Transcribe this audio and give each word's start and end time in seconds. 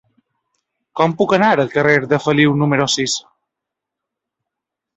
Com 1.01 1.13
puc 1.19 1.35
anar 1.37 1.49
al 1.57 1.69
carrer 1.75 1.93
de 2.15 2.19
Feliu 2.25 2.57
número 2.63 2.89
sis? 2.97 3.21